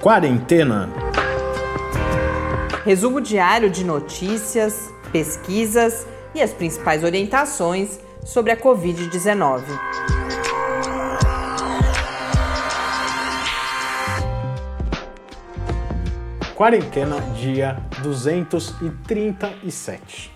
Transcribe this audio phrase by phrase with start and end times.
[0.00, 0.88] Quarentena.
[2.86, 9.62] Resumo diário de notícias, pesquisas e as principais orientações sobre a Covid-19.
[16.54, 20.34] Quarentena, dia 237.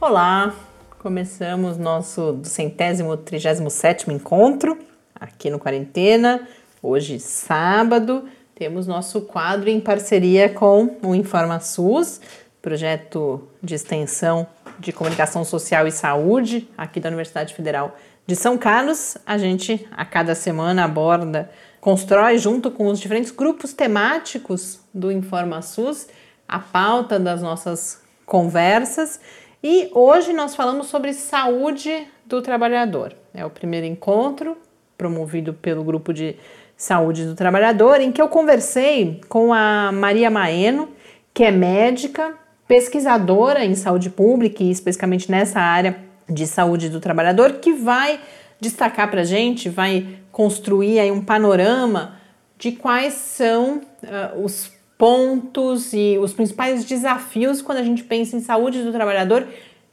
[0.00, 0.52] Olá,
[0.98, 4.76] começamos nosso centésimo, trigésimo sétimo encontro
[5.14, 6.48] aqui no Quarentena.
[6.82, 8.24] Hoje, sábado,
[8.54, 12.20] temos nosso quadro em parceria com o InformaSUS,
[12.62, 14.46] projeto de extensão
[14.78, 19.18] de comunicação social e saúde aqui da Universidade Federal de São Carlos.
[19.26, 21.50] A gente, a cada semana, aborda,
[21.80, 26.08] constrói junto com os diferentes grupos temáticos do InformaSUS
[26.48, 29.20] a pauta das nossas conversas.
[29.62, 33.14] E hoje nós falamos sobre saúde do trabalhador.
[33.32, 34.56] É o primeiro encontro
[34.96, 36.36] promovido pelo grupo de
[36.84, 40.90] Saúde do Trabalhador, em que eu conversei com a Maria Maeno,
[41.32, 42.34] que é médica,
[42.68, 45.96] pesquisadora em saúde pública e especificamente nessa área
[46.28, 48.20] de saúde do trabalhador, que vai
[48.60, 52.18] destacar para a gente, vai construir aí um panorama
[52.58, 58.40] de quais são uh, os pontos e os principais desafios quando a gente pensa em
[58.40, 59.46] saúde do trabalhador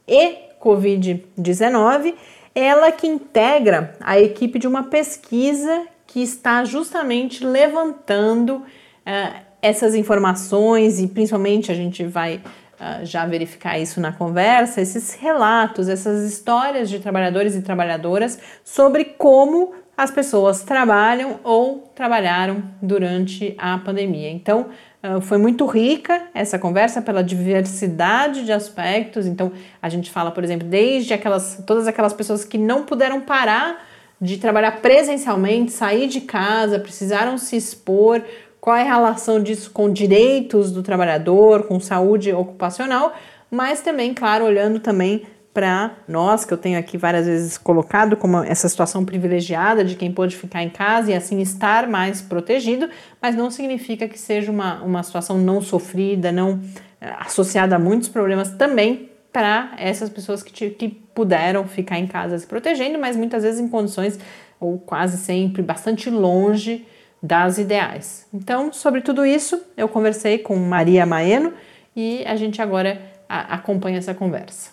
[0.06, 2.16] e Covid-19.
[2.54, 11.00] Ela que integra a equipe de uma pesquisa que está justamente levantando uh, essas informações
[11.00, 16.90] e principalmente a gente vai uh, já verificar isso na conversa, esses relatos, essas histórias
[16.90, 24.32] de trabalhadores e trabalhadoras sobre como as pessoas trabalham ou trabalharam durante a pandemia.
[24.32, 24.66] Então,
[25.02, 29.26] uh, foi muito rica essa conversa pela diversidade de aspectos.
[29.26, 29.50] Então,
[29.82, 33.91] a gente fala, por exemplo, desde aquelas todas aquelas pessoas que não puderam parar
[34.22, 38.22] de trabalhar presencialmente, sair de casa, precisaram se expor,
[38.60, 43.14] qual é a relação disso com direitos do trabalhador, com saúde ocupacional,
[43.50, 48.38] mas também, claro, olhando também para nós, que eu tenho aqui várias vezes colocado como
[48.38, 52.88] essa situação privilegiada de quem pôde ficar em casa e assim estar mais protegido,
[53.22, 56.62] mas não significa que seja uma, uma situação não sofrida, não
[57.02, 62.38] eh, associada a muitos problemas também para essas pessoas que, que puderam ficar em casa
[62.38, 64.20] se protegendo, mas muitas vezes em condições,
[64.60, 66.86] ou quase sempre, bastante longe
[67.22, 68.28] das ideais.
[68.34, 71.54] Então, sobre tudo isso, eu conversei com Maria Maeno
[71.96, 74.72] e a gente agora a, acompanha essa conversa.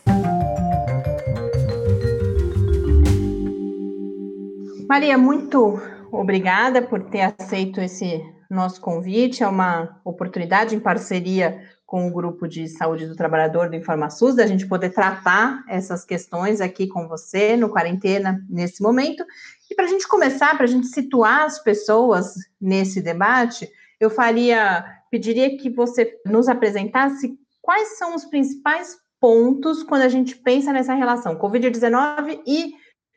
[4.88, 5.80] Maria, muito
[6.10, 9.42] obrigada por ter aceito esse nosso convite.
[9.42, 14.46] É uma oportunidade em parceria com o grupo de saúde do trabalhador do InformaSUS, da
[14.46, 19.24] gente poder tratar essas questões aqui com você no quarentena nesse momento.
[19.70, 23.66] E para a gente começar, para a gente situar as pessoas nesse debate,
[23.98, 30.36] eu faria, pediria que você nos apresentasse quais são os principais pontos quando a gente
[30.36, 32.74] pensa nessa relação Covid-19 e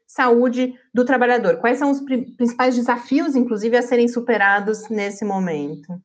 [0.08, 1.58] saúde do trabalhador.
[1.58, 6.02] Quais são os principais desafios, inclusive, a serem superados nesse momento?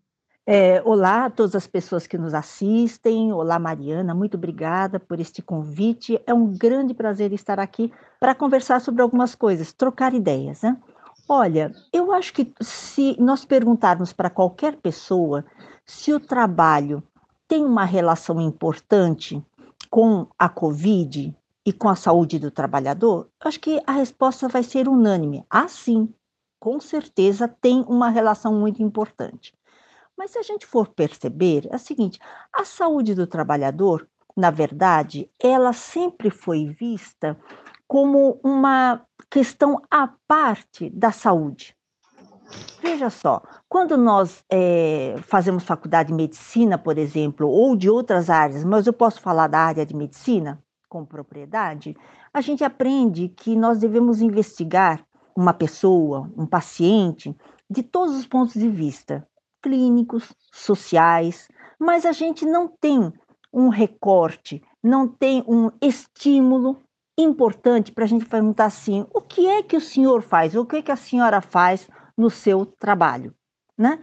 [0.49, 3.33] É, olá a todas as pessoas que nos assistem.
[3.33, 6.23] Olá, Mariana, muito obrigada por este convite.
[6.25, 10.63] É um grande prazer estar aqui para conversar sobre algumas coisas, trocar ideias.
[10.63, 10.81] Né?
[11.29, 15.45] Olha, eu acho que se nós perguntarmos para qualquer pessoa
[15.85, 17.03] se o trabalho
[17.49, 19.45] tem uma relação importante
[19.91, 21.37] com a Covid
[21.67, 25.45] e com a saúde do trabalhador, acho que a resposta vai ser unânime.
[25.51, 26.09] Ah, sim,
[26.61, 29.56] com certeza tem uma relação muito importante.
[30.17, 32.19] Mas se a gente for perceber, é o seguinte:
[32.53, 37.39] a saúde do trabalhador, na verdade, ela sempre foi vista
[37.87, 41.77] como uma questão à parte da saúde.
[42.81, 48.65] Veja só, quando nós é, fazemos faculdade de medicina, por exemplo, ou de outras áreas,
[48.65, 51.97] mas eu posso falar da área de medicina com propriedade,
[52.33, 55.05] a gente aprende que nós devemos investigar
[55.37, 57.37] uma pessoa, um paciente,
[57.69, 59.27] de todos os pontos de vista,
[59.67, 63.13] clínicos, sociais, mas a gente não tem
[63.53, 66.85] um recorte, não tem um estímulo
[67.19, 70.55] importante para a gente perguntar assim: o que é que o senhor faz?
[70.55, 73.35] O que é que a senhora faz no seu trabalho?
[73.77, 73.99] Né?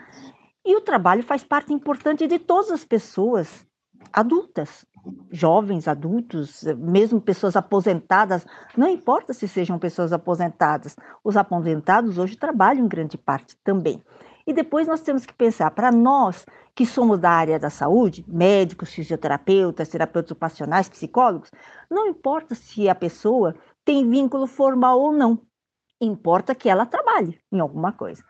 [0.66, 3.66] E o trabalho faz parte importante de todas as pessoas
[4.12, 4.86] adultas,
[5.32, 8.46] jovens, adultos, mesmo pessoas aposentadas,
[8.76, 14.04] não importa se sejam pessoas aposentadas, os aposentados hoje trabalham em grande parte também.
[14.46, 16.46] E depois nós temos que pensar, para nós
[16.76, 21.52] que somos da área da saúde, médicos, fisioterapeutas, terapeutas ocupacionais, psicólogos,
[21.90, 23.56] não importa se a pessoa
[23.86, 25.40] tem vínculo formal ou não,
[26.02, 28.24] importa que ela trabalhe em alguma coisa.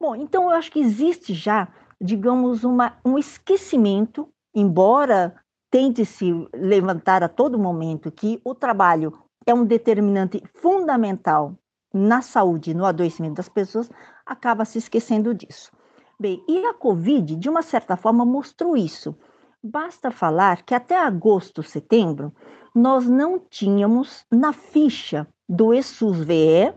[0.00, 1.68] Bom, então eu acho que existe já
[2.00, 5.34] digamos, uma, um esquecimento, embora
[5.70, 9.12] tente se levantar a todo momento que o trabalho
[9.46, 11.54] é um determinante fundamental
[11.92, 13.90] na saúde, no adoecimento das pessoas,
[14.30, 15.72] acaba se esquecendo disso.
[16.18, 19.16] Bem, e a Covid, de uma certa forma, mostrou isso.
[19.62, 22.32] Basta falar que até agosto, setembro,
[22.72, 26.72] nós não tínhamos na ficha do ESUS-VE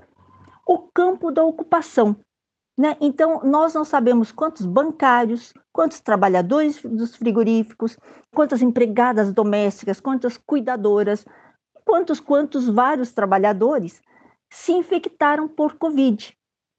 [0.67, 2.15] o campo da ocupação.
[2.75, 2.97] Né?
[3.00, 7.95] Então, nós não sabemos quantos bancários, quantos trabalhadores dos frigoríficos,
[8.33, 11.23] quantas empregadas domésticas, quantas cuidadoras,
[11.85, 14.01] quantos, quantos vários trabalhadores
[14.50, 16.35] se infectaram por Covid,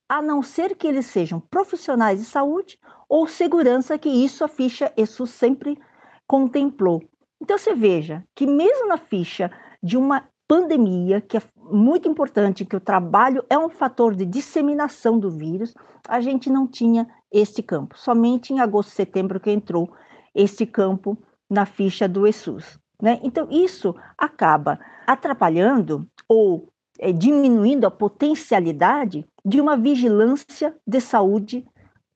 [0.08, 2.78] a não ser que eles sejam profissionais de saúde
[3.08, 5.78] ou segurança, que isso a ficha ESUS sempre
[6.26, 7.02] contemplou.
[7.40, 9.50] Então, você veja que mesmo na ficha
[9.82, 15.18] de uma pandemia, que é muito importante, que o trabalho é um fator de disseminação
[15.18, 15.74] do vírus,
[16.08, 17.98] a gente não tinha este campo.
[17.98, 19.90] Somente em agosto, setembro que entrou
[20.34, 21.16] este campo
[21.48, 22.78] na ficha do ESUS.
[23.00, 23.20] Né?
[23.22, 26.68] Então, isso acaba atrapalhando ou
[26.98, 31.66] é, diminuindo a potencialidade de uma vigilância de saúde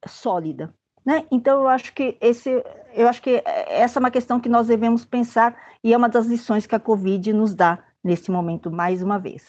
[0.07, 0.73] sólida.
[1.05, 1.27] Né?
[1.31, 2.63] Então, eu acho que esse,
[2.95, 6.27] eu acho que essa é uma questão que nós devemos pensar e é uma das
[6.27, 9.43] lições que a Covid nos dá nesse momento mais uma vez.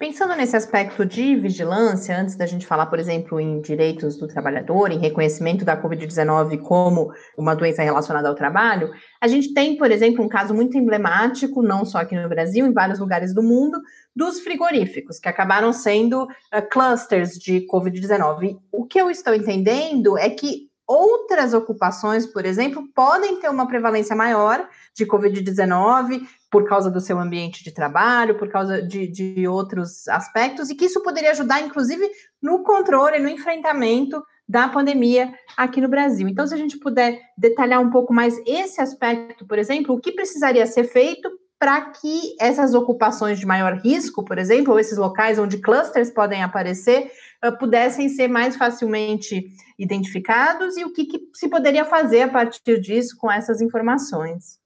[0.00, 4.90] Pensando nesse aspecto de vigilância, antes da gente falar, por exemplo, em direitos do trabalhador,
[4.90, 10.24] em reconhecimento da Covid-19 como uma doença relacionada ao trabalho, a gente tem, por exemplo,
[10.24, 13.78] um caso muito emblemático, não só aqui no Brasil, em vários lugares do mundo,
[14.16, 18.58] dos frigoríficos, que acabaram sendo uh, clusters de Covid-19.
[18.72, 24.16] O que eu estou entendendo é que outras ocupações, por exemplo, podem ter uma prevalência
[24.16, 30.08] maior de Covid-19 por causa do seu ambiente de trabalho, por causa de, de outros
[30.08, 32.10] aspectos, e que isso poderia ajudar, inclusive,
[32.42, 36.26] no controle, no enfrentamento da pandemia aqui no Brasil.
[36.26, 40.10] Então, se a gente puder detalhar um pouco mais esse aspecto, por exemplo, o que
[40.10, 41.30] precisaria ser feito
[41.60, 46.42] para que essas ocupações de maior risco, por exemplo, ou esses locais onde clusters podem
[46.42, 47.12] aparecer,
[47.44, 49.46] uh, pudessem ser mais facilmente
[49.78, 54.58] identificados e o que, que se poderia fazer a partir disso com essas informações.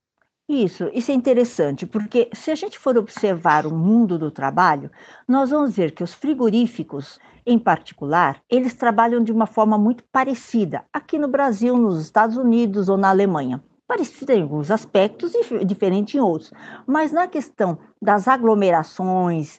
[0.48, 4.88] Isso, isso é interessante, porque se a gente for observar o mundo do trabalho,
[5.26, 10.84] nós vamos ver que os frigoríficos, em particular, eles trabalham de uma forma muito parecida
[10.92, 13.60] aqui no Brasil, nos Estados Unidos ou na Alemanha.
[13.86, 16.50] Parecida em alguns aspectos e diferente em outros.
[16.86, 19.58] Mas na questão das aglomerações,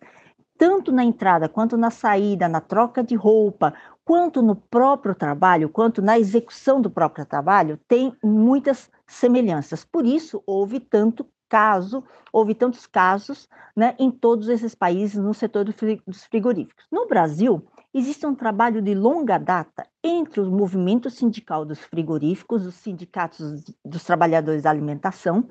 [0.58, 3.74] tanto na entrada quanto na saída, na troca de roupa,
[4.04, 9.86] quanto no próprio trabalho, quanto na execução do próprio trabalho, tem muitas semelhanças.
[9.86, 15.66] Por isso, houve tanto caso, houve tantos casos né, em todos esses países no setor
[15.66, 16.86] dos frigoríficos.
[16.92, 17.64] No Brasil,
[17.98, 24.04] existe um trabalho de longa data entre o movimento sindical dos frigoríficos, os sindicatos dos
[24.04, 25.50] trabalhadores da alimentação,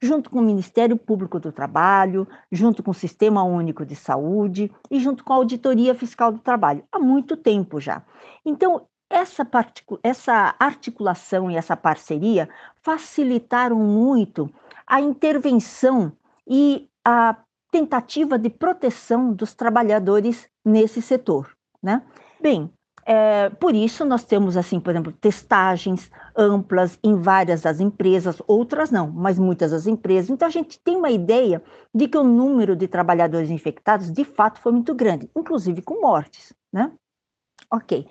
[0.00, 5.00] junto com o Ministério Público do Trabalho, junto com o Sistema Único de Saúde e
[5.00, 8.02] junto com a Auditoria Fiscal do Trabalho, há muito tempo já.
[8.44, 9.48] Então, essa,
[10.02, 12.50] essa articulação e essa parceria
[12.82, 14.52] facilitaram muito
[14.86, 16.12] a intervenção
[16.46, 17.34] e a
[17.70, 21.57] tentativa de proteção dos trabalhadores nesse setor.
[21.82, 22.02] Né?
[22.40, 22.70] Bem,
[23.10, 28.90] é, por isso, nós temos, assim, por exemplo, testagens amplas em várias das empresas, outras
[28.90, 30.28] não, mas muitas das empresas.
[30.28, 31.62] Então, a gente tem uma ideia
[31.94, 36.52] de que o número de trabalhadores infectados, de fato, foi muito grande, inclusive com mortes,
[36.70, 36.92] né?
[37.72, 38.06] Ok.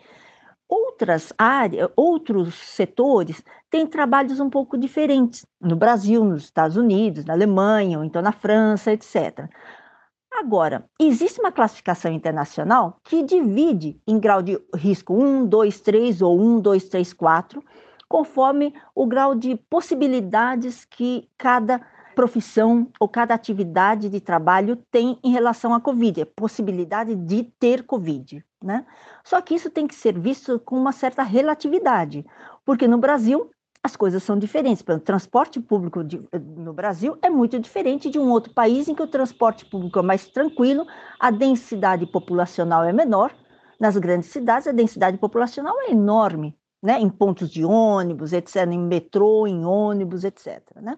[0.68, 7.34] Outras áreas, outros setores têm trabalhos um pouco diferentes, no Brasil, nos Estados Unidos, na
[7.34, 9.48] Alemanha, ou então na França, etc.
[10.40, 16.40] Agora, existe uma classificação internacional que divide em grau de risco 1, 2, 3 ou
[16.40, 17.64] 1, 2, 3, 4,
[18.08, 21.82] conforme o grau de possibilidades que cada
[22.16, 27.84] profissão ou cada atividade de trabalho tem em relação à Covid, a possibilidade de ter
[27.84, 28.46] Covid.
[28.64, 28.86] Né?
[29.24, 32.24] Só que isso tem que ser visto com uma certa relatividade,
[32.64, 33.50] porque no Brasil
[33.88, 34.84] as coisas são diferentes.
[34.88, 36.22] O transporte público de,
[36.58, 40.02] no Brasil é muito diferente de um outro país em que o transporte público é
[40.02, 40.86] mais tranquilo,
[41.18, 43.34] a densidade populacional é menor.
[43.80, 46.54] Nas grandes cidades, a densidade populacional é enorme,
[46.84, 47.00] né?
[47.00, 50.62] em pontos de ônibus, etc., em metrô, em ônibus, etc.
[50.82, 50.98] Né?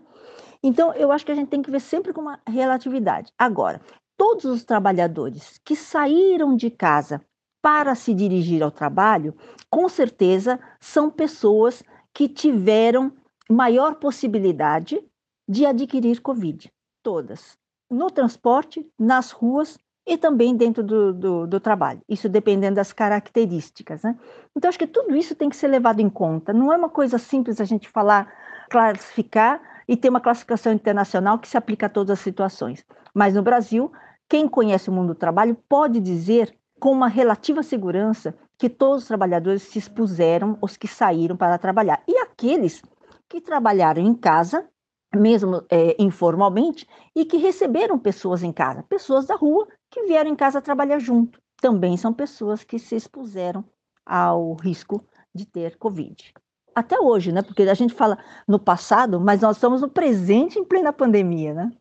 [0.64, 3.32] Então, eu acho que a gente tem que ver sempre com uma relatividade.
[3.38, 3.82] Agora,
[4.18, 7.22] todos os trabalhadores que saíram de casa
[7.62, 9.36] para se dirigir ao trabalho,
[9.70, 13.12] com certeza são pessoas que tiveram
[13.50, 15.04] maior possibilidade
[15.48, 16.72] de adquirir Covid.
[17.04, 17.58] Todas.
[17.90, 24.02] No transporte, nas ruas e também dentro do, do, do, trabalho, isso dependendo das características.
[24.04, 24.18] Né?
[24.56, 26.52] Então, acho que tudo isso tem que ser levado em conta.
[26.54, 28.32] Não é uma coisa simples a gente falar,
[28.70, 32.86] classificar e ter uma classificação internacional que se aplica a todas as situações.
[33.14, 33.92] Mas no Brasil,
[34.28, 39.08] quem conhece o mundo do trabalho pode dizer com uma relativa segurança que todos os
[39.08, 42.04] trabalhadores se expuseram, os que saíram para trabalhar.
[42.06, 42.82] E aqueles
[43.30, 44.68] que trabalharam em casa,
[45.16, 46.86] mesmo é, informalmente,
[47.16, 51.40] e que receberam pessoas em casa, pessoas da rua que vieram em casa trabalhar junto.
[51.62, 53.64] Também são pessoas que se expuseram
[54.06, 55.02] ao risco
[55.34, 56.34] de ter Covid.
[56.76, 57.42] Até hoje, né?
[57.42, 61.72] Porque a gente fala no passado, mas nós estamos no presente em plena pandemia, né?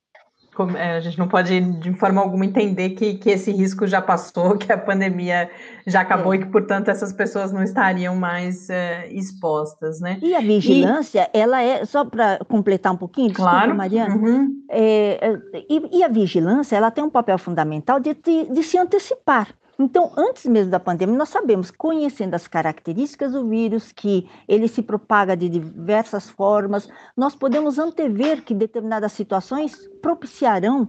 [0.77, 4.57] É, a gente não pode, de forma alguma, entender que, que esse risco já passou,
[4.59, 5.51] que a pandemia
[5.87, 6.37] já acabou é.
[6.37, 10.19] e que, portanto, essas pessoas não estariam mais é, expostas, né?
[10.23, 11.39] E a vigilância, e...
[11.39, 13.75] ela é, só para completar um pouquinho, desculpa, claro.
[13.75, 14.49] Mariana, uhum.
[14.71, 18.79] é, é, e, e, a vigilância, ela tem um papel fundamental de, de, de se
[18.79, 19.49] antecipar.
[19.81, 24.83] Então, antes mesmo da pandemia, nós sabemos, conhecendo as características do vírus, que ele se
[24.83, 30.89] propaga de diversas formas, nós podemos antever que determinadas situações propiciarão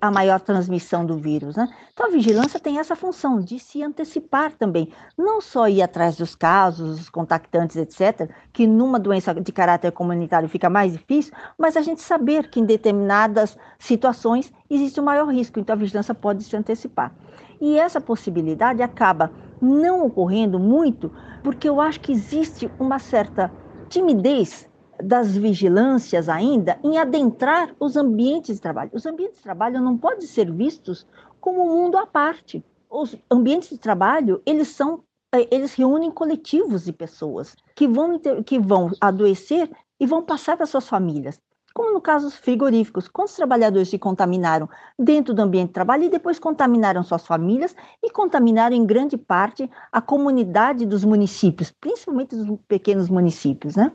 [0.00, 1.54] a maior transmissão do vírus.
[1.54, 1.68] Né?
[1.92, 6.34] Então, a vigilância tem essa função de se antecipar também, não só ir atrás dos
[6.34, 11.82] casos, os contactantes, etc., que numa doença de caráter comunitário fica mais difícil, mas a
[11.82, 16.56] gente saber que em determinadas situações existe um maior risco, então a vigilância pode se
[16.56, 17.12] antecipar.
[17.60, 21.12] E essa possibilidade acaba não ocorrendo muito,
[21.44, 23.52] porque eu acho que existe uma certa
[23.88, 24.68] timidez
[25.02, 28.90] das vigilâncias ainda em adentrar os ambientes de trabalho.
[28.92, 31.06] Os ambientes de trabalho não podem ser vistos
[31.40, 32.64] como um mundo à parte.
[32.90, 35.02] Os ambientes de trabalho, eles são
[35.34, 40.66] eh, eles reúnem coletivos de pessoas que vão, que vão adoecer e vão passar para
[40.66, 41.40] suas famílias
[41.72, 44.68] como no caso dos frigoríficos, quantos trabalhadores se contaminaram
[44.98, 49.70] dentro do ambiente de trabalho e depois contaminaram suas famílias e contaminaram em grande parte
[49.90, 53.90] a comunidade dos municípios, principalmente dos pequenos municípios, né?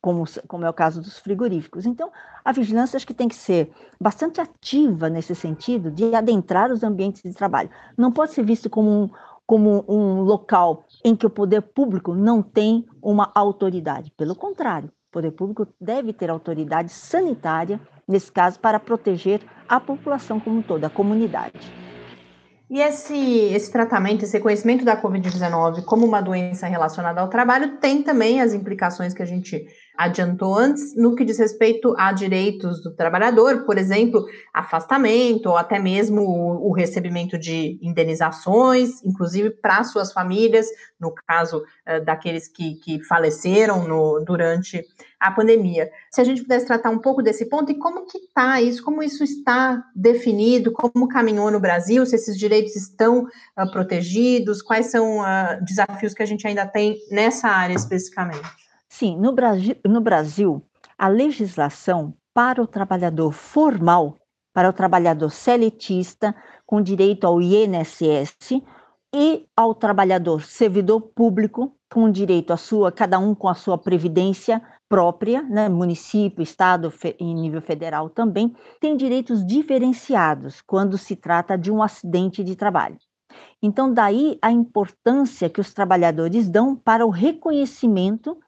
[0.00, 1.84] Como, como é o caso dos frigoríficos.
[1.84, 2.10] Então,
[2.44, 7.22] a vigilância acho que tem que ser bastante ativa nesse sentido de adentrar os ambientes
[7.22, 7.68] de trabalho.
[7.96, 9.10] Não pode ser visto como um,
[9.44, 14.12] como um local em que o poder público não tem uma autoridade.
[14.16, 20.38] Pelo contrário, o poder público deve ter autoridade sanitária, nesse caso, para proteger a população
[20.38, 21.72] como um todo, a comunidade.
[22.70, 28.02] E esse, esse tratamento, esse conhecimento da Covid-19 como uma doença relacionada ao trabalho tem
[28.02, 29.66] também as implicações que a gente
[29.98, 34.24] adiantou antes no que diz respeito a direitos do trabalhador, por exemplo,
[34.54, 40.68] afastamento ou até mesmo o, o recebimento de indenizações, inclusive para suas famílias,
[41.00, 44.86] no caso uh, daqueles que, que faleceram no, durante
[45.18, 45.90] a pandemia.
[46.12, 49.02] Se a gente pudesse tratar um pouco desse ponto e como que está isso, como
[49.02, 55.18] isso está definido, como caminhou no Brasil, se esses direitos estão uh, protegidos, quais são
[55.18, 58.67] uh, desafios que a gente ainda tem nessa área especificamente?
[58.88, 60.62] Sim, no Brasil, no Brasil,
[60.96, 64.16] a legislação para o trabalhador formal,
[64.52, 66.34] para o trabalhador seletista,
[66.66, 68.62] com direito ao INSS,
[69.14, 74.60] e ao trabalhador servidor público, com direito a sua, cada um com a sua previdência
[74.88, 81.70] própria, né, município, estado em nível federal também, tem direitos diferenciados quando se trata de
[81.70, 82.98] um acidente de trabalho.
[83.62, 88.38] Então, daí a importância que os trabalhadores dão para o reconhecimento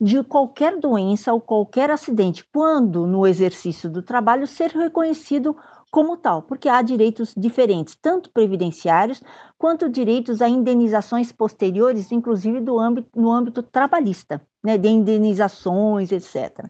[0.00, 5.56] de qualquer doença ou qualquer acidente, quando no exercício do trabalho ser reconhecido
[5.90, 9.22] como tal, porque há direitos diferentes, tanto previdenciários
[9.56, 16.66] quanto direitos a indenizações posteriores, inclusive do âmbito, no âmbito trabalhista, né, de indenizações, etc.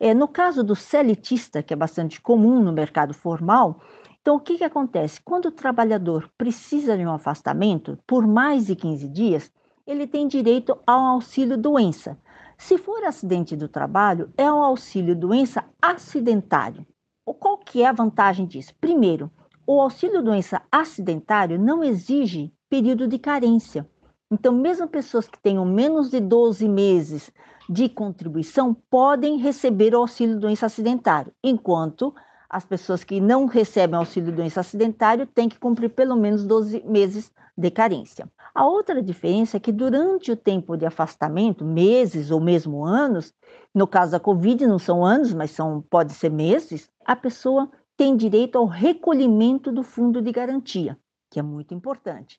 [0.00, 3.80] É, no caso do seletista, que é bastante comum no mercado formal,
[4.20, 5.20] então o que, que acontece?
[5.22, 9.52] Quando o trabalhador precisa de um afastamento por mais de 15 dias,
[9.86, 12.16] ele tem direito ao auxílio doença.
[12.62, 16.86] Se for acidente do trabalho, é um auxílio doença acidentário.
[17.24, 18.72] Qual que é a vantagem disso?
[18.80, 19.28] Primeiro,
[19.66, 23.84] o auxílio doença acidentário não exige período de carência.
[24.30, 27.32] Então, mesmo pessoas que tenham menos de 12 meses
[27.68, 32.14] de contribuição podem receber o auxílio doença acidentário, enquanto
[32.48, 37.32] as pessoas que não recebem auxílio doença acidentário têm que cumprir pelo menos 12 meses
[37.58, 38.30] de carência.
[38.54, 43.32] A outra diferença é que durante o tempo de afastamento, meses ou mesmo anos,
[43.74, 48.14] no caso da Covid não são anos, mas são pode ser meses, a pessoa tem
[48.14, 50.98] direito ao recolhimento do fundo de garantia,
[51.30, 52.38] que é muito importante.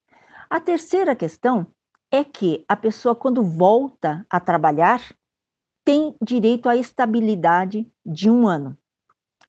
[0.50, 1.66] A terceira questão
[2.12, 5.02] é que a pessoa quando volta a trabalhar
[5.84, 8.78] tem direito à estabilidade de um ano.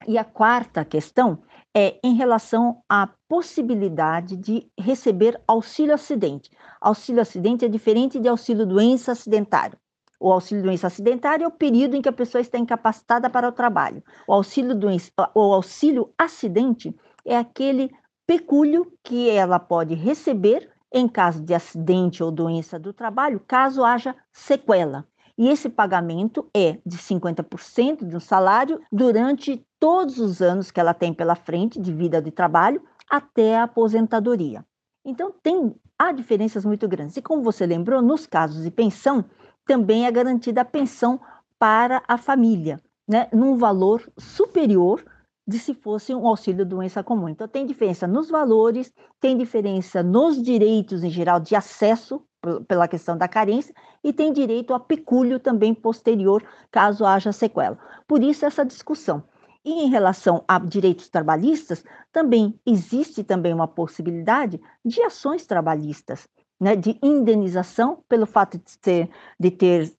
[0.08, 1.42] E a quarta questão
[1.76, 6.50] é em relação à possibilidade de receber auxílio acidente.
[6.80, 9.76] Auxílio acidente é diferente de auxílio doença acidentário.
[10.20, 13.52] O auxílio doença acidentária é o período em que a pessoa está incapacitada para o
[13.52, 14.02] trabalho.
[14.26, 16.94] O auxílio doença, o auxílio acidente
[17.26, 17.90] é aquele
[18.26, 24.14] pecúlio que ela pode receber em caso de acidente ou doença do trabalho, caso haja
[24.32, 25.04] sequela.
[25.36, 31.12] E esse pagamento é de 50% do salário durante todos os anos que ela tem
[31.12, 34.64] pela frente de vida de trabalho até a aposentadoria.
[35.04, 37.16] Então tem há diferenças muito grandes.
[37.16, 39.24] E como você lembrou, nos casos de pensão,
[39.66, 41.20] também é garantida a pensão
[41.58, 45.04] para a família, né, num valor superior
[45.46, 47.28] de se fosse um auxílio doença comum.
[47.28, 52.22] Então tem diferença nos valores, tem diferença nos direitos em geral de acesso
[52.66, 57.78] pela questão da carência e tem direito a pecúlio também posterior, caso haja sequela.
[58.06, 59.22] Por isso essa discussão.
[59.64, 61.82] E em relação a direitos trabalhistas,
[62.12, 66.28] também existe também uma possibilidade de ações trabalhistas
[66.60, 69.92] né, de indenização pelo fato de ter, de ter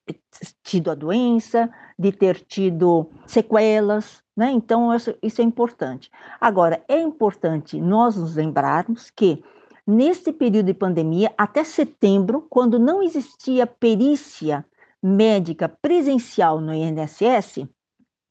[0.62, 4.50] tido a doença, de ter tido sequelas, né?
[4.50, 6.10] Então, isso, isso é importante.
[6.40, 9.42] Agora, é importante nós nos lembrarmos que,
[9.86, 14.64] neste período de pandemia, até setembro, quando não existia perícia
[15.02, 17.68] médica presencial no INSS,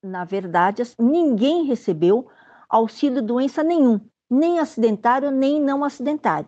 [0.04, 2.28] na verdade, ninguém recebeu
[2.70, 6.48] auxílio doença nenhum, nem acidentário, nem não acidentário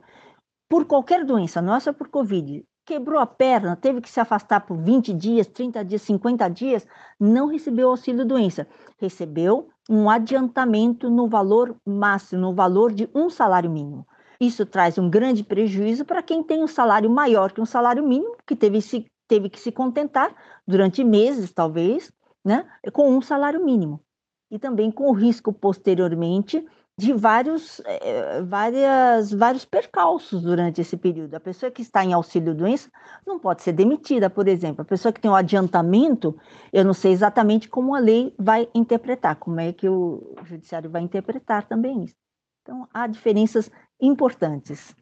[0.69, 4.61] por qualquer doença, não é só por Covid, quebrou a perna, teve que se afastar
[4.61, 6.87] por 20 dias, 30 dias, 50 dias,
[7.19, 8.67] não recebeu auxílio doença.
[8.97, 14.05] Recebeu um adiantamento no valor máximo, no valor de um salário mínimo.
[14.39, 18.35] Isso traz um grande prejuízo para quem tem um salário maior que um salário mínimo,
[18.45, 20.35] que teve, se, teve que se contentar
[20.67, 22.11] durante meses, talvez,
[22.45, 24.01] né, com um salário mínimo.
[24.49, 26.65] E também com o risco posteriormente
[26.99, 31.35] de vários, é, várias, vários percalços durante esse período.
[31.35, 32.89] A pessoa que está em auxílio-doença
[33.25, 34.81] não pode ser demitida, por exemplo.
[34.81, 36.35] A pessoa que tem um adiantamento,
[36.73, 41.03] eu não sei exatamente como a lei vai interpretar, como é que o judiciário vai
[41.03, 42.15] interpretar também isso.
[42.63, 43.71] Então, há diferenças
[44.01, 44.95] importantes.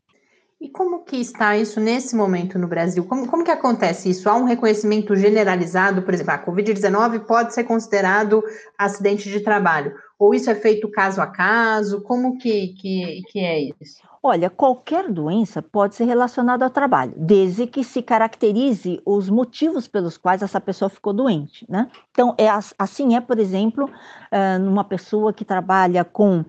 [0.60, 3.04] E como que está isso nesse momento no Brasil?
[3.06, 4.30] Como, como que acontece isso?
[4.30, 8.42] Há um reconhecimento generalizado, por exemplo, a Covid-19 pode ser considerado
[8.78, 12.02] acidente de trabalho, ou isso é feito caso a caso?
[12.02, 14.02] Como que, que, que é isso?
[14.24, 20.18] Olha, qualquer doença pode ser relacionada ao trabalho, desde que se caracterize os motivos pelos
[20.18, 21.92] quais essa pessoa ficou doente, né?
[22.10, 22.48] Então, é,
[22.80, 23.88] assim é, por exemplo,
[24.32, 26.44] eh, numa pessoa que trabalha com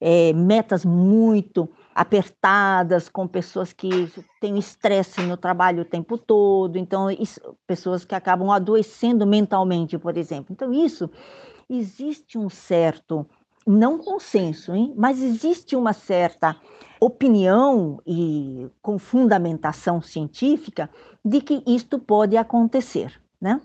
[0.00, 1.68] é, metas muito
[2.00, 4.10] apertadas, com pessoas que
[4.40, 10.16] têm estresse no trabalho o tempo todo, então isso, pessoas que acabam adoecendo mentalmente, por
[10.16, 10.46] exemplo.
[10.50, 11.10] Então isso
[11.68, 13.26] existe um certo
[13.66, 14.94] não consenso, hein?
[14.96, 16.56] mas existe uma certa
[16.98, 20.88] opinião e com fundamentação científica
[21.22, 23.60] de que isto pode acontecer, né?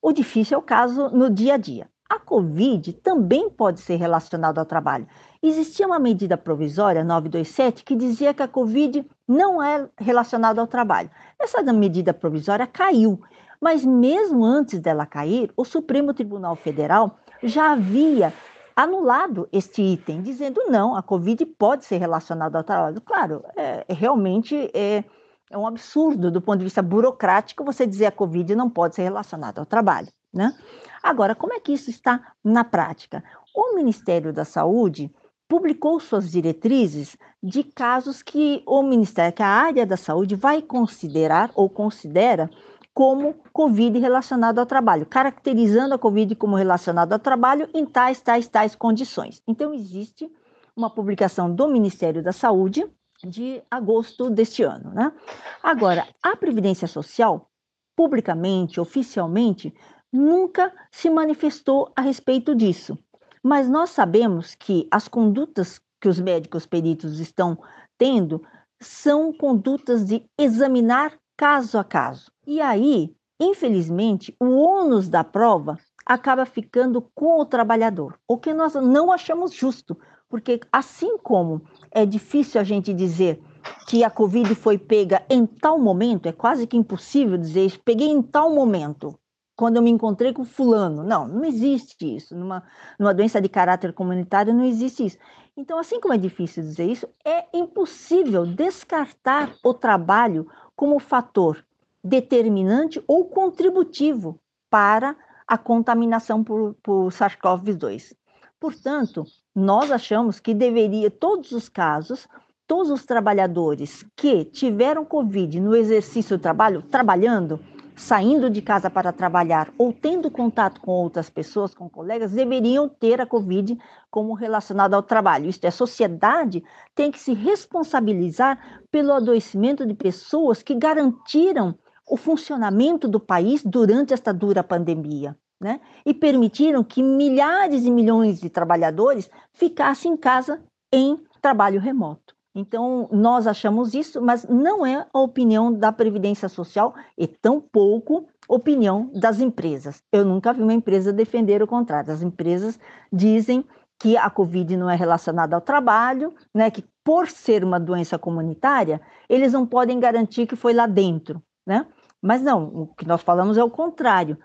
[0.00, 1.88] O difícil é o caso no dia a dia.
[2.08, 5.08] A Covid também pode ser relacionada ao trabalho.
[5.42, 11.10] Existia uma medida provisória, 927, que dizia que a Covid não é relacionada ao trabalho.
[11.38, 13.18] Essa medida provisória caiu,
[13.58, 18.34] mas mesmo antes dela cair, o Supremo Tribunal Federal já havia
[18.76, 23.00] anulado este item, dizendo não, a Covid pode ser relacionada ao trabalho.
[23.00, 25.04] Claro, é, é, realmente é,
[25.50, 29.02] é um absurdo do ponto de vista burocrático você dizer a Covid não pode ser
[29.02, 30.08] relacionada ao trabalho.
[30.32, 30.54] Né?
[31.02, 33.24] Agora, como é que isso está na prática?
[33.54, 35.10] O Ministério da Saúde
[35.50, 41.50] publicou suas diretrizes de casos que o Ministério, que a área da saúde vai considerar
[41.56, 42.48] ou considera
[42.94, 48.46] como Covid relacionado ao trabalho, caracterizando a Covid como relacionado ao trabalho em tais, tais,
[48.46, 49.42] tais condições.
[49.44, 50.30] Então, existe
[50.76, 52.86] uma publicação do Ministério da Saúde
[53.24, 54.92] de agosto deste ano.
[54.94, 55.12] Né?
[55.60, 57.50] Agora, a Previdência Social,
[57.96, 59.74] publicamente, oficialmente,
[60.12, 62.96] nunca se manifestou a respeito disso.
[63.42, 67.58] Mas nós sabemos que as condutas que os médicos peritos estão
[67.98, 68.42] tendo
[68.80, 72.30] são condutas de examinar caso a caso.
[72.46, 78.74] E aí, infelizmente, o ônus da prova acaba ficando com o trabalhador, o que nós
[78.74, 79.96] não achamos justo,
[80.28, 83.40] porque assim como é difícil a gente dizer
[83.86, 88.08] que a Covid foi pega em tal momento, é quase que impossível dizer isso, peguei
[88.08, 89.18] em tal momento,
[89.60, 91.04] quando eu me encontrei com fulano.
[91.04, 92.34] Não, não existe isso.
[92.34, 92.62] Numa,
[92.98, 95.18] numa doença de caráter comunitário não existe isso.
[95.54, 101.62] Então, assim como é difícil dizer isso, é impossível descartar o trabalho como fator
[102.02, 105.14] determinante ou contributivo para
[105.46, 108.14] a contaminação por, por SARS-CoV-2.
[108.58, 112.26] Portanto, nós achamos que deveria, todos os casos,
[112.66, 117.60] todos os trabalhadores que tiveram Covid no exercício do trabalho, trabalhando,
[118.00, 123.20] saindo de casa para trabalhar ou tendo contato com outras pessoas, com colegas, deveriam ter
[123.20, 123.78] a Covid
[124.10, 125.50] como relacionada ao trabalho.
[125.50, 132.16] Isto é, a sociedade tem que se responsabilizar pelo adoecimento de pessoas que garantiram o
[132.16, 135.36] funcionamento do país durante esta dura pandemia.
[135.60, 135.78] Né?
[136.06, 142.34] E permitiram que milhares e milhões de trabalhadores ficassem em casa em trabalho remoto.
[142.54, 149.08] Então, nós achamos isso, mas não é a opinião da Previdência Social e tampouco opinião
[149.14, 150.02] das empresas.
[150.10, 152.12] Eu nunca vi uma empresa defender o contrário.
[152.12, 152.78] As empresas
[153.12, 153.64] dizem
[154.00, 159.00] que a Covid não é relacionada ao trabalho, né, que por ser uma doença comunitária,
[159.28, 161.86] eles não podem garantir que foi lá dentro, né?
[162.20, 164.38] Mas não, o que nós falamos é o contrário.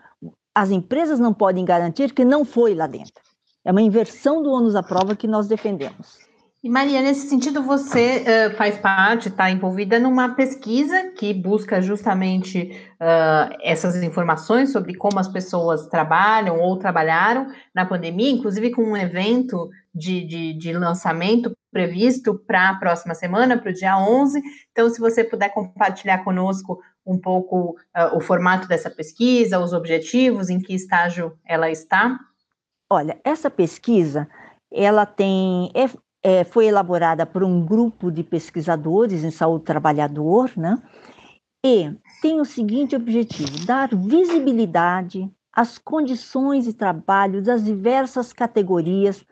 [0.54, 3.22] As empresas não podem garantir que não foi lá dentro.
[3.64, 6.25] É uma inversão do ônus à prova que nós defendemos.
[6.66, 12.72] E Maria, nesse sentido, você uh, faz parte, está envolvida numa pesquisa que busca justamente
[12.94, 18.96] uh, essas informações sobre como as pessoas trabalham ou trabalharam na pandemia, inclusive com um
[18.96, 24.42] evento de, de, de lançamento previsto para a próxima semana, para o dia 11.
[24.72, 30.50] Então, se você puder compartilhar conosco um pouco uh, o formato dessa pesquisa, os objetivos,
[30.50, 32.18] em que estágio ela está.
[32.90, 34.28] Olha, essa pesquisa
[34.68, 35.70] ela tem
[36.26, 40.76] é, foi elaborada por um grupo de pesquisadores em saúde trabalhador, né?
[41.64, 49.24] E tem o seguinte objetivo: dar visibilidade às condições de trabalho das diversas categorias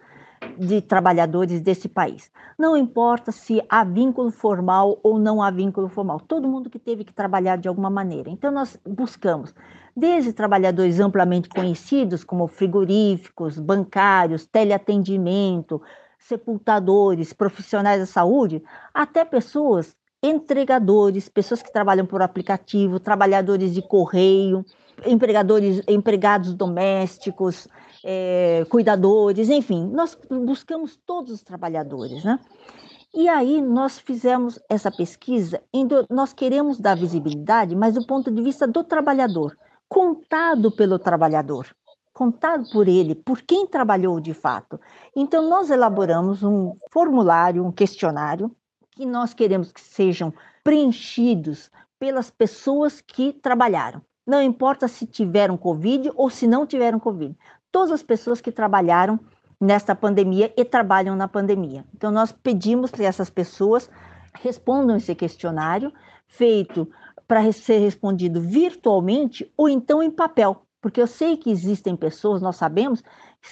[0.57, 2.31] de trabalhadores desse país.
[2.57, 7.03] Não importa se há vínculo formal ou não há vínculo formal, todo mundo que teve
[7.03, 8.31] que trabalhar de alguma maneira.
[8.31, 9.53] Então, nós buscamos
[9.97, 15.83] desde trabalhadores amplamente conhecidos, como frigoríficos, bancários, teleatendimento,
[16.25, 24.65] sepultadores, profissionais da saúde, até pessoas entregadores, pessoas que trabalham por aplicativo, trabalhadores de correio,
[25.05, 27.69] empregadores, empregados domésticos,
[28.03, 32.39] é, cuidadores, enfim, nós buscamos todos os trabalhadores, né?
[33.13, 38.43] E aí nós fizemos essa pesquisa, indo, nós queremos dar visibilidade, mas do ponto de
[38.43, 39.57] vista do trabalhador,
[39.89, 41.69] contado pelo trabalhador
[42.15, 44.81] contado por ele, por quem trabalhou de fato.
[45.15, 48.55] Então, nós elaboramos um formulário, um questionário,
[48.93, 54.01] que nós queremos que sejam preenchidos pelas pessoas que trabalharam.
[54.25, 57.37] Não importa se tiveram Covid ou se não tiveram Covid.
[57.73, 59.19] Todas as pessoas que trabalharam
[59.61, 61.85] nesta pandemia e trabalham na pandemia.
[61.95, 63.91] Então, nós pedimos que essas pessoas
[64.41, 65.93] respondam esse questionário,
[66.29, 66.89] feito
[67.27, 70.64] para ser respondido virtualmente ou então em papel.
[70.85, 73.03] Porque eu sei que existem pessoas, nós sabemos,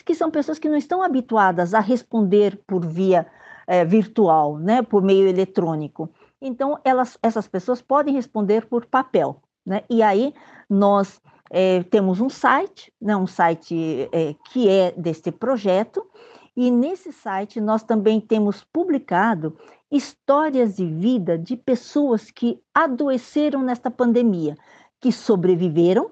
[0.04, 3.26] que são pessoas que não estão habituadas a responder por via
[3.66, 6.10] é, virtual, né, por meio eletrônico.
[6.42, 9.40] Então, elas, essas pessoas podem responder por papel.
[9.64, 9.82] Né?
[9.88, 10.34] E aí,
[10.68, 16.06] nós é, temos um site, né, um site é, que é deste projeto,
[16.54, 19.56] e nesse site nós também temos publicado
[19.90, 24.54] histórias de vida de pessoas que adoeceram nesta pandemia,
[25.00, 26.10] que sobreviveram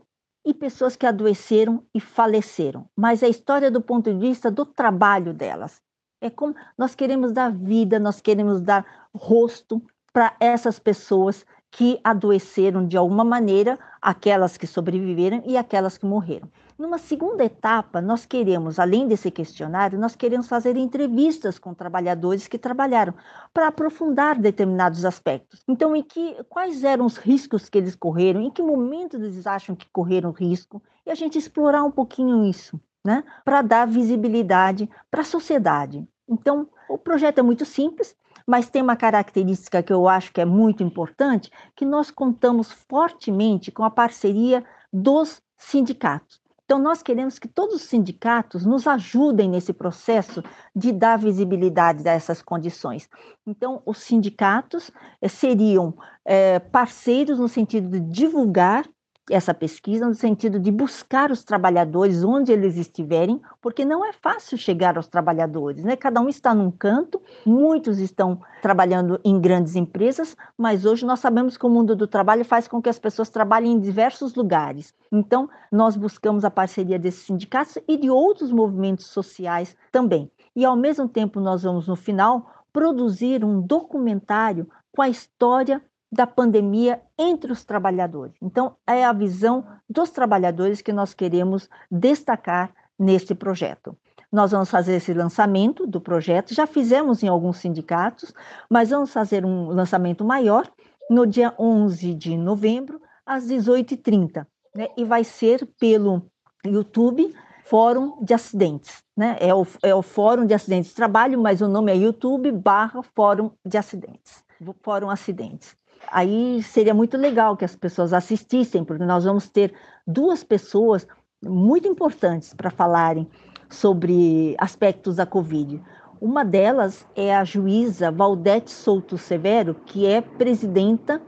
[0.51, 4.67] e pessoas que adoeceram e faleceram, mas é a história do ponto de vista do
[4.67, 5.81] trabalho delas.
[6.21, 8.85] É como nós queremos dar vida, nós queremos dar
[9.15, 9.81] rosto
[10.13, 16.51] para essas pessoas que adoeceram de alguma maneira, aquelas que sobreviveram e aquelas que morreram.
[16.81, 22.57] Numa segunda etapa, nós queremos, além desse questionário, nós queremos fazer entrevistas com trabalhadores que
[22.57, 23.13] trabalharam
[23.53, 25.63] para aprofundar determinados aspectos.
[25.69, 29.77] Então, em que quais eram os riscos que eles correram, em que momento eles acham
[29.77, 35.21] que correram risco, e a gente explorar um pouquinho isso, né, para dar visibilidade para
[35.21, 36.09] a sociedade.
[36.27, 38.17] Então, o projeto é muito simples,
[38.47, 43.71] mas tem uma característica que eu acho que é muito importante, que nós contamos fortemente
[43.71, 46.40] com a parceria dos sindicatos.
[46.71, 50.41] Então, nós queremos que todos os sindicatos nos ajudem nesse processo
[50.73, 53.11] de dar visibilidade a essas condições.
[53.45, 54.89] Então, os sindicatos
[55.21, 55.93] eh, seriam
[56.25, 58.89] é, parceiros no sentido de divulgar
[59.31, 64.59] essa pesquisa no sentido de buscar os trabalhadores onde eles estiverem, porque não é fácil
[64.59, 65.97] chegar aos trabalhadores, né?
[65.97, 71.57] Cada um está num canto, muitos estão trabalhando em grandes empresas, mas hoje nós sabemos
[71.57, 74.95] que o mundo do trabalho faz com que as pessoas trabalhem em diversos lugares.
[75.13, 80.31] Então, nós buscamos a parceria desses sindicatos e de outros movimentos sociais também.
[80.55, 86.27] E ao mesmo tempo nós vamos no final produzir um documentário com a história da
[86.27, 88.35] pandemia entre os trabalhadores.
[88.43, 93.97] Então, é a visão dos trabalhadores que nós queremos destacar neste projeto.
[94.33, 96.55] nós vamos fazer esse lançamento do projeto.
[96.55, 98.33] Já fizemos em alguns sindicatos,
[98.69, 100.71] mas vamos fazer um lançamento maior
[101.09, 104.47] no dia 11 de novembro, às 18h30.
[104.75, 104.89] Né?
[104.97, 106.23] E vai ser pelo
[106.65, 109.03] YouTube Fórum de Acidentes.
[109.17, 109.37] Né?
[109.41, 113.03] É, o, é o Fórum de Acidentes de Trabalho, mas o nome é YouTube barra
[113.03, 114.45] Fórum de Acidentes.
[114.83, 115.80] Fórum Acidentes.
[116.09, 119.73] Aí seria muito legal que as pessoas assistissem, porque nós vamos ter
[120.07, 121.07] duas pessoas
[121.43, 123.29] muito importantes para falarem
[123.69, 125.81] sobre aspectos da Covid.
[126.21, 131.23] Uma delas é a juíza Valdete Souto Severo, que é presidenta,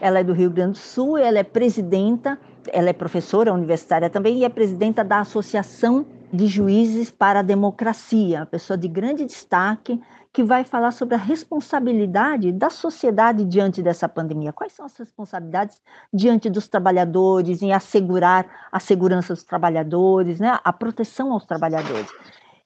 [0.00, 2.38] ela é do Rio Grande do Sul, ela é presidenta,
[2.72, 8.40] ela é professora universitária também e é presidenta da Associação de Juízes para a Democracia,
[8.40, 10.00] uma pessoa de grande destaque
[10.34, 14.52] que vai falar sobre a responsabilidade da sociedade diante dessa pandemia.
[14.52, 15.80] Quais são as responsabilidades
[16.12, 22.08] diante dos trabalhadores, em assegurar a segurança dos trabalhadores, né, a proteção aos trabalhadores.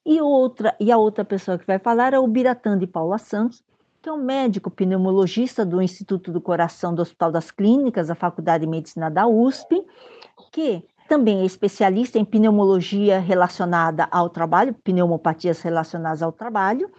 [0.05, 3.63] E, outra, e a outra pessoa que vai falar é o Biratã de Paula Santos,
[4.01, 8.65] que é um médico pneumologista do Instituto do Coração do Hospital das Clínicas, da Faculdade
[8.65, 9.85] de Medicina da USP,
[10.51, 16.91] que também é especialista em pneumologia relacionada ao trabalho, pneumopatias relacionadas ao trabalho,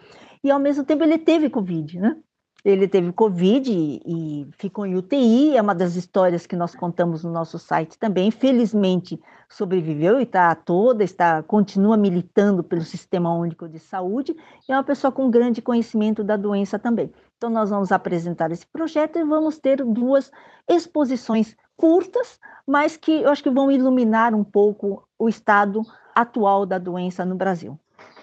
[0.42, 2.16] e ao mesmo tempo ele teve Covid, né?
[2.62, 7.24] Ele teve Covid e, e, ficou em UTI, é uma das histórias que nós contamos
[7.24, 8.30] no nosso site também.
[8.30, 14.36] Felizmente sobreviveu e está toda, está, continua militando pelo Sistema Único de Saúde,
[14.68, 17.10] e é uma pessoa com grande conhecimento da doença também.
[17.38, 20.30] Então, nós vamos apresentar esse projeto e vamos ter duas
[20.68, 25.82] exposições curtas, mas que eu acho que vão iluminar um pouco o estado
[26.14, 27.80] atual da doença no Brasil.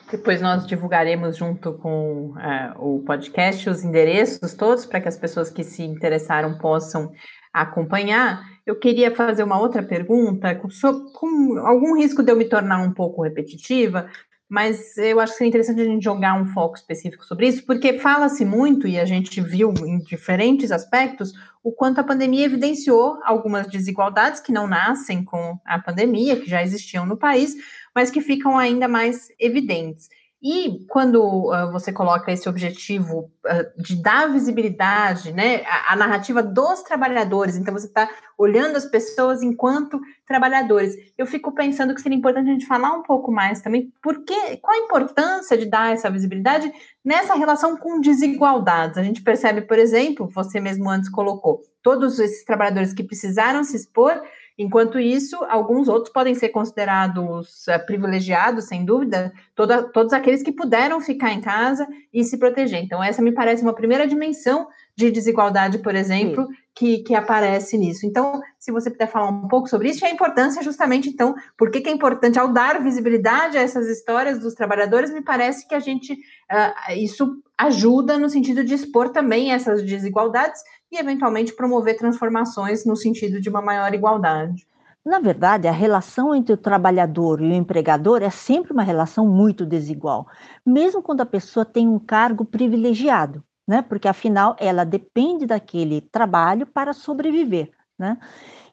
[0.10, 5.50] Depois nós divulgaremos junto com é, o podcast os endereços todos para que as pessoas
[5.50, 7.12] que se interessaram possam
[7.52, 8.42] acompanhar.
[8.66, 10.70] Eu queria fazer uma outra pergunta, com,
[11.12, 14.10] com algum risco de eu me tornar um pouco repetitiva,
[14.50, 18.00] mas eu acho que seria interessante a gente jogar um foco específico sobre isso, porque
[18.00, 23.68] fala-se muito, e a gente viu em diferentes aspectos, o quanto a pandemia evidenciou algumas
[23.68, 27.56] desigualdades que não nascem com a pandemia, que já existiam no país,
[27.98, 30.08] mas que ficam ainda mais evidentes.
[30.40, 36.44] E quando uh, você coloca esse objetivo uh, de dar visibilidade, né, a, a, narrativa
[36.44, 38.08] dos trabalhadores, então você está
[38.38, 43.02] olhando as pessoas enquanto trabalhadores, eu fico pensando que seria importante a gente falar um
[43.02, 46.72] pouco mais também, porque qual a importância de dar essa visibilidade
[47.04, 49.00] nessa relação com desigualdades?
[49.00, 53.76] A gente percebe, por exemplo, você mesmo antes colocou, todos esses trabalhadores que precisaram se
[53.76, 54.22] expor
[54.58, 60.52] Enquanto isso, alguns outros podem ser considerados uh, privilegiados, sem dúvida, toda, todos aqueles que
[60.52, 62.84] puderam ficar em casa e se proteger.
[62.84, 68.06] Então, essa me parece uma primeira dimensão de desigualdade, por exemplo, que, que aparece nisso.
[68.06, 71.72] Então, se você puder falar um pouco sobre isso, e a importância justamente, então, por
[71.72, 75.80] que é importante, ao dar visibilidade a essas histórias dos trabalhadores, me parece que a
[75.80, 80.62] gente, uh, isso ajuda no sentido de expor também essas desigualdades
[80.92, 84.68] e, eventualmente, promover transformações no sentido de uma maior igualdade.
[85.04, 89.66] Na verdade, a relação entre o trabalhador e o empregador é sempre uma relação muito
[89.66, 90.28] desigual,
[90.64, 93.82] mesmo quando a pessoa tem um cargo privilegiado, né?
[93.82, 98.18] Porque afinal ela depende daquele trabalho para sobreviver, né?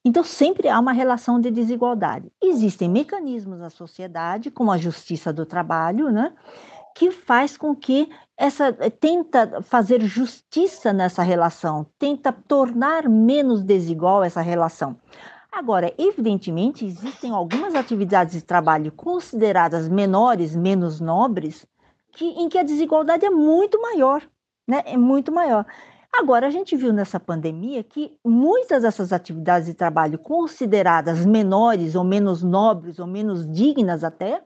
[0.04, 2.30] Então sempre há uma relação de desigualdade.
[2.40, 6.32] Existem mecanismos na sociedade, como a justiça do trabalho, né?
[6.94, 14.40] que faz com que essa tenta fazer justiça nessa relação, tenta tornar menos desigual essa
[14.40, 14.96] relação.
[15.50, 21.66] Agora, evidentemente, existem algumas atividades de trabalho consideradas menores, menos nobres,
[22.12, 24.22] que, em que a desigualdade é muito maior,
[24.66, 24.82] né?
[24.86, 25.66] É muito maior.
[26.12, 32.04] Agora, a gente viu nessa pandemia que muitas dessas atividades de trabalho consideradas menores ou
[32.04, 34.40] menos nobres ou menos dignas até,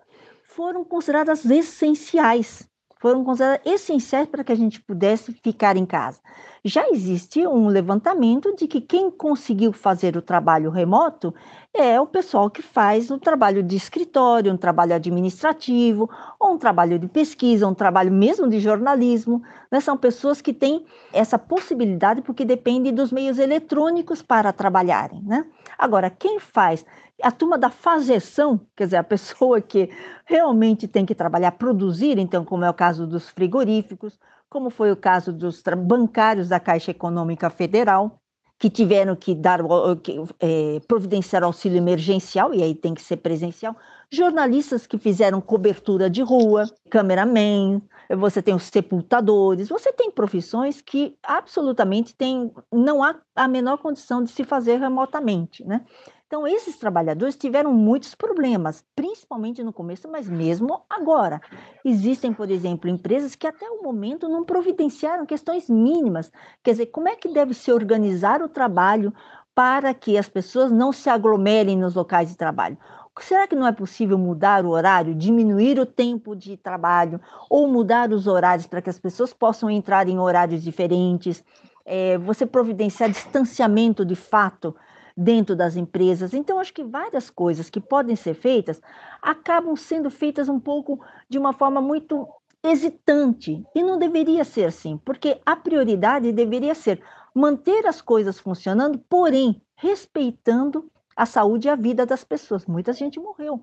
[0.45, 2.67] foram consideradas essenciais,
[2.99, 6.21] foram consideradas essenciais para que a gente pudesse ficar em casa.
[6.65, 11.33] Já existe um levantamento de que quem conseguiu fazer o trabalho remoto
[11.73, 16.99] é o pessoal que faz um trabalho de escritório, um trabalho administrativo, ou um trabalho
[16.99, 19.43] de pesquisa, um trabalho mesmo de jornalismo.
[19.71, 19.81] Né?
[19.81, 25.23] São pessoas que têm essa possibilidade porque dependem dos meios eletrônicos para trabalharem.
[25.23, 25.47] Né?
[25.79, 26.85] Agora, quem faz
[27.23, 29.91] a turma da fazeção, quer dizer, a pessoa que
[30.25, 34.97] realmente tem que trabalhar, produzir, então, como é o caso dos frigoríficos, como foi o
[34.97, 38.19] caso dos bancários da Caixa Econômica Federal,
[38.59, 39.61] que tiveram que dar
[40.03, 43.77] que, é, providenciar auxílio emergencial, e aí tem que ser presencial,
[44.11, 47.81] jornalistas que fizeram cobertura de rua, cameraman,
[48.17, 54.25] você tem os sepultadores, você tem profissões que absolutamente tem, não há a menor condição
[54.25, 55.85] de se fazer remotamente, né?
[56.29, 61.41] Então, esses trabalhadores tiveram muitos problemas, principalmente no começo, mas mesmo agora.
[61.83, 66.31] Existem, por exemplo, empresas que até o momento não providenciaram questões mínimas.
[66.63, 69.11] Quer dizer, como é que deve se organizar o trabalho
[69.55, 72.77] para que as pessoas não se aglomerem nos locais de trabalho?
[73.21, 78.13] Será que não é possível mudar o horário, diminuir o tempo de trabalho, ou mudar
[78.13, 81.43] os horários para que as pessoas possam entrar em horários diferentes?
[81.87, 84.77] É, você providenciar distanciamento de fato
[85.21, 86.33] dentro das empresas.
[86.33, 88.81] Então, acho que várias coisas que podem ser feitas
[89.21, 92.29] acabam sendo feitas um pouco de uma forma muito
[92.63, 93.65] hesitante.
[93.75, 97.03] E não deveria ser assim, porque a prioridade deveria ser
[97.35, 102.65] manter as coisas funcionando, porém respeitando a saúde e a vida das pessoas.
[102.67, 103.61] Muita gente morreu.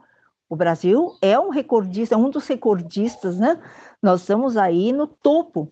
[0.50, 3.58] O Brasil é um recordista, um dos recordistas, né?
[4.02, 5.72] Nós estamos aí no topo,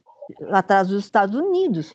[0.50, 1.94] atrás dos Estados Unidos.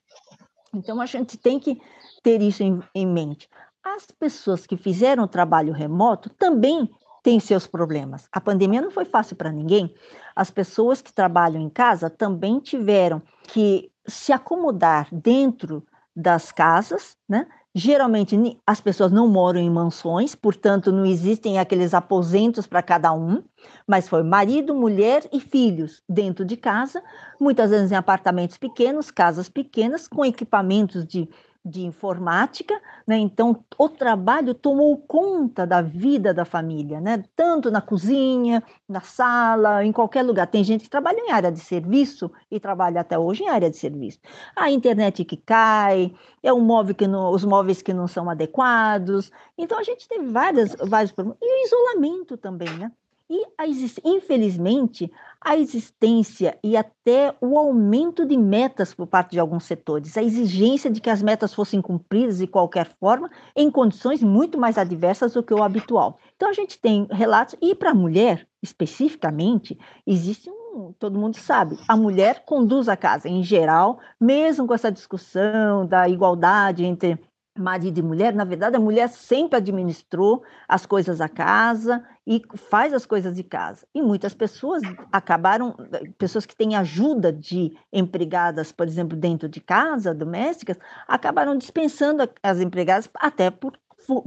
[0.74, 1.80] Então a gente tem que
[2.22, 3.48] ter isso em, em mente.
[3.84, 6.90] As pessoas que fizeram o trabalho remoto também
[7.22, 8.28] têm seus problemas.
[8.32, 9.94] A pandemia não foi fácil para ninguém.
[10.34, 17.46] As pessoas que trabalham em casa também tiveram que se acomodar dentro das casas, né?
[17.74, 18.36] Geralmente
[18.66, 23.44] as pessoas não moram em mansões, portanto não existem aqueles aposentos para cada um,
[23.86, 27.02] mas foi marido, mulher e filhos dentro de casa,
[27.38, 31.28] muitas vezes em apartamentos pequenos, casas pequenas, com equipamentos de
[31.68, 33.18] de informática, né?
[33.18, 37.22] Então o trabalho tomou conta da vida da família, né?
[37.36, 40.46] Tanto na cozinha, na sala, em qualquer lugar.
[40.46, 43.76] Tem gente que trabalha em área de serviço e trabalha até hoje em área de
[43.76, 44.18] serviço.
[44.56, 49.30] A internet que cai, é um móvel que não, os móveis que não são adequados.
[49.56, 51.38] Então a gente teve várias, vários problemas.
[51.42, 52.90] E o isolamento também, né?
[53.30, 53.66] E, a,
[54.04, 60.22] infelizmente, a existência e até o aumento de metas por parte de alguns setores, a
[60.22, 65.34] exigência de que as metas fossem cumpridas de qualquer forma, em condições muito mais adversas
[65.34, 66.18] do que o habitual.
[66.36, 71.78] Então, a gente tem relatos, e para a mulher, especificamente, existe um, todo mundo sabe,
[71.86, 77.18] a mulher conduz a casa, em geral, mesmo com essa discussão da igualdade entre
[77.58, 82.92] marido e mulher, na verdade, a mulher sempre administrou as coisas da casa e faz
[82.92, 83.86] as coisas de casa.
[83.94, 85.74] E muitas pessoas acabaram,
[86.18, 92.60] pessoas que têm ajuda de empregadas, por exemplo, dentro de casa, domésticas, acabaram dispensando as
[92.60, 93.78] empregadas até por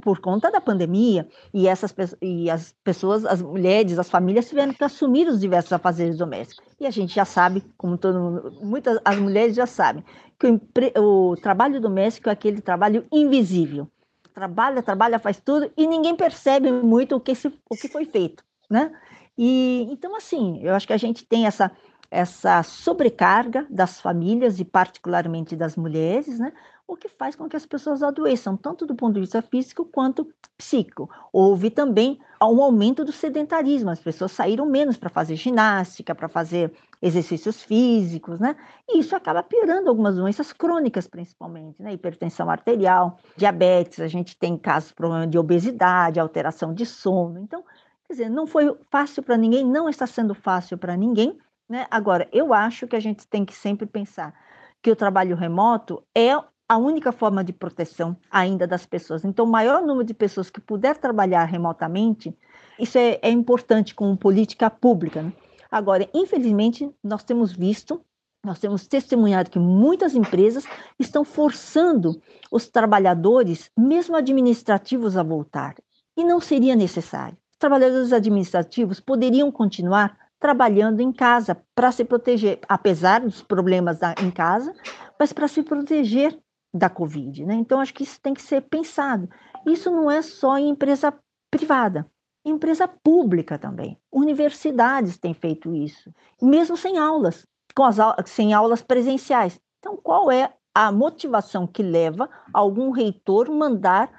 [0.03, 4.83] por conta da pandemia e essas e as pessoas, as mulheres, as famílias tiveram que
[4.83, 6.70] assumir os diversos afazeres domésticos.
[6.81, 10.03] E a gente já sabe, como todo mundo, muitas as mulheres já sabem,
[10.39, 13.87] que o, o trabalho doméstico é aquele trabalho invisível.
[14.33, 18.43] Trabalha, trabalha, faz tudo e ninguém percebe muito o que, se, o que foi feito,
[18.67, 18.91] né?
[19.37, 21.71] E então assim, eu acho que a gente tem essa
[22.09, 26.51] essa sobrecarga das famílias e particularmente das mulheres, né?
[26.91, 30.27] O que faz com que as pessoas adoeçam, tanto do ponto de vista físico quanto
[30.57, 31.09] psíquico.
[31.31, 36.73] Houve também um aumento do sedentarismo, as pessoas saíram menos para fazer ginástica, para fazer
[37.01, 38.57] exercícios físicos, né?
[38.89, 41.93] E isso acaba piorando algumas doenças crônicas, principalmente, né?
[41.93, 44.93] Hipertensão arterial, diabetes, a gente tem casos
[45.29, 47.39] de obesidade, alteração de sono.
[47.39, 47.63] Então,
[48.05, 51.87] quer dizer, não foi fácil para ninguém, não está sendo fácil para ninguém, né?
[51.89, 54.33] Agora, eu acho que a gente tem que sempre pensar
[54.81, 56.35] que o trabalho remoto é
[56.71, 59.25] a única forma de proteção ainda das pessoas.
[59.25, 62.33] Então, o maior número de pessoas que puder trabalhar remotamente,
[62.79, 65.21] isso é, é importante como política pública.
[65.21, 65.33] Né?
[65.69, 67.99] Agora, infelizmente, nós temos visto,
[68.41, 70.63] nós temos testemunhado que muitas empresas
[70.97, 75.75] estão forçando os trabalhadores, mesmo administrativos, a voltar.
[76.15, 77.37] E não seria necessário.
[77.51, 84.15] Os trabalhadores administrativos poderiam continuar trabalhando em casa para se proteger, apesar dos problemas da,
[84.23, 84.73] em casa,
[85.19, 86.39] mas para se proteger
[86.73, 87.45] da Covid.
[87.45, 87.55] Né?
[87.55, 89.29] Então, acho que isso tem que ser pensado.
[89.65, 91.13] Isso não é só em empresa
[91.49, 92.05] privada,
[92.45, 93.97] empresa pública também.
[94.11, 99.59] Universidades têm feito isso, mesmo sem aulas, com as, sem aulas presenciais.
[99.79, 104.09] Então, qual é a motivação que leva algum reitor mandar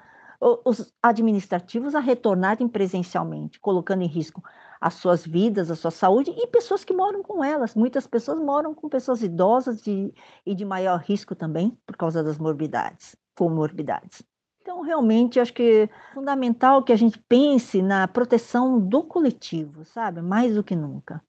[0.65, 4.43] os administrativos a retornarem presencialmente, colocando em risco
[4.83, 7.73] as suas vidas, a sua saúde e pessoas que moram com elas.
[7.73, 10.13] Muitas pessoas moram com pessoas idosas de,
[10.45, 14.21] e de maior risco também por causa das morbidades, comorbidades.
[14.61, 20.21] Então, realmente, acho que é fundamental que a gente pense na proteção do coletivo, sabe?
[20.21, 21.23] Mais do que nunca.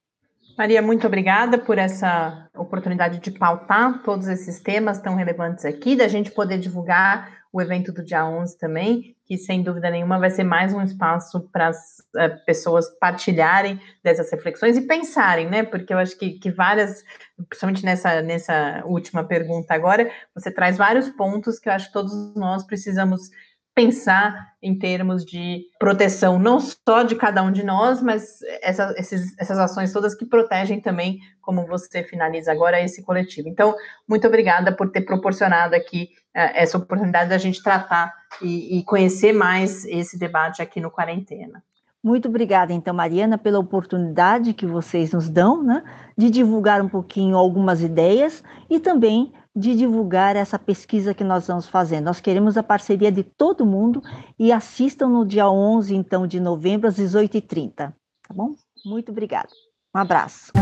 [0.56, 6.06] Maria, muito obrigada por essa oportunidade de pautar todos esses temas tão relevantes aqui, da
[6.06, 10.44] gente poder divulgar o evento do dia 11 também, que sem dúvida nenhuma vai ser
[10.44, 15.62] mais um espaço para as é, pessoas partilharem dessas reflexões e pensarem, né?
[15.62, 17.04] Porque eu acho que, que várias,
[17.48, 22.34] principalmente nessa, nessa última pergunta agora, você traz vários pontos que eu acho que todos
[22.34, 23.30] nós precisamos
[23.74, 29.36] pensar em termos de proteção, não só de cada um de nós, mas essa, esses,
[29.38, 33.48] essas ações todas que protegem também, como você finaliza agora, esse coletivo.
[33.48, 33.74] Então,
[34.08, 39.32] muito obrigada por ter proporcionado aqui uh, essa oportunidade da gente tratar e, e conhecer
[39.32, 41.62] mais esse debate aqui no Quarentena.
[42.04, 45.82] Muito obrigada, então, Mariana, pela oportunidade que vocês nos dão, né,
[46.18, 51.66] de divulgar um pouquinho algumas ideias e também de divulgar essa pesquisa que nós vamos
[51.66, 52.04] fazendo.
[52.04, 54.02] Nós queremos a parceria de todo mundo
[54.38, 57.94] e assistam no dia 11, então, de novembro, às 18h30, tá
[58.34, 58.54] bom?
[58.84, 59.48] Muito obrigada.
[59.96, 60.52] Um abraço.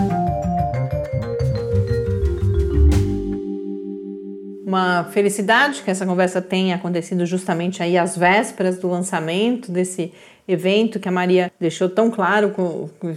[4.64, 10.12] Uma felicidade que essa conversa tenha acontecido justamente aí às vésperas do lançamento desse
[10.46, 12.52] evento que a Maria deixou tão claro,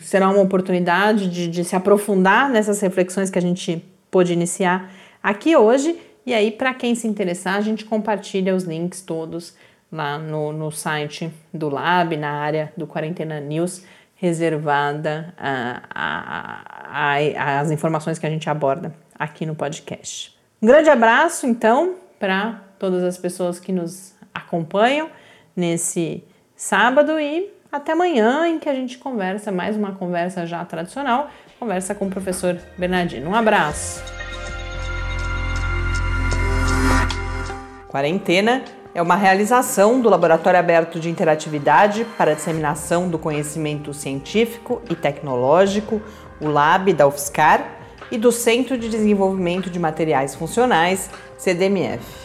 [0.02, 5.56] será uma oportunidade de, de se aprofundar nessas reflexões que a gente pôde iniciar aqui
[5.56, 6.00] hoje.
[6.26, 9.56] E aí, para quem se interessar, a gente compartilha os links todos
[9.92, 13.84] lá no, no site do Lab, na área do Quarentena News,
[14.16, 15.34] reservada
[17.36, 20.36] as informações que a gente aborda aqui no podcast.
[20.62, 25.10] Um grande abraço, então, para todas as pessoas que nos acompanham
[25.56, 26.24] nesse
[26.56, 31.30] sábado e até amanhã, em que a gente conversa mais uma conversa já tradicional,
[31.60, 33.30] conversa com o professor Bernardino.
[33.30, 34.02] Um abraço.
[37.90, 44.82] Quarentena é uma realização do Laboratório Aberto de Interatividade para a Disseminação do Conhecimento Científico
[44.90, 46.02] e Tecnológico,
[46.40, 47.72] o LAB da UFSCar,
[48.10, 52.25] e do Centro de Desenvolvimento de Materiais Funcionais, CDMF